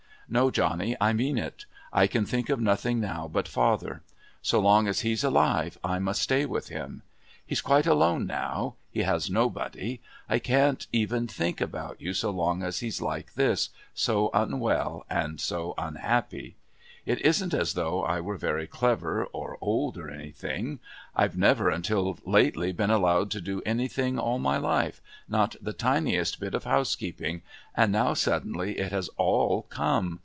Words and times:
"No, 0.33 0.49
Johnny, 0.49 0.95
I 1.01 1.11
mean 1.11 1.37
it, 1.37 1.65
I 1.91 2.07
can 2.07 2.25
think 2.25 2.47
of 2.47 2.61
nothing 2.61 3.01
now 3.01 3.27
but 3.27 3.49
father. 3.49 4.01
So 4.41 4.61
long 4.61 4.87
as 4.87 5.01
he's 5.01 5.25
alive 5.25 5.77
I 5.83 5.99
must 5.99 6.21
stay 6.21 6.45
with 6.45 6.69
him. 6.69 7.01
He's 7.45 7.59
quite 7.59 7.85
alone 7.85 8.27
now, 8.27 8.75
he 8.89 9.01
has 9.01 9.29
nobody. 9.29 9.99
I 10.29 10.39
can't 10.39 10.87
even 10.93 11.27
think 11.27 11.59
about 11.59 11.99
you 11.99 12.13
so 12.13 12.29
long 12.31 12.63
as 12.63 12.79
he's 12.79 13.01
like 13.01 13.33
this, 13.33 13.71
so 13.93 14.29
unwell 14.33 15.05
and 15.09 15.37
so 15.41 15.73
unhappy. 15.77 16.55
It 17.05 17.19
isn't 17.21 17.53
as 17.55 17.73
though 17.73 18.03
I 18.05 18.21
were 18.21 18.37
very 18.37 18.67
clever 18.67 19.25
or 19.33 19.57
old 19.59 19.97
or 19.97 20.09
anything. 20.09 20.79
I've 21.15 21.35
never 21.35 21.67
until 21.69 22.19
lately 22.25 22.71
been 22.71 22.91
allowed 22.91 23.31
to 23.31 23.41
do 23.41 23.61
anything 23.65 24.17
all 24.19 24.37
my 24.39 24.57
life, 24.57 25.01
not 25.27 25.55
the 25.59 25.73
tiniest 25.73 26.39
bit 26.39 26.53
of 26.53 26.63
housekeeping, 26.63 27.41
and 27.75 27.91
now 27.91 28.13
suddenly 28.13 28.77
it 28.77 28.91
has 28.93 29.09
all 29.17 29.63
come. 29.63 30.19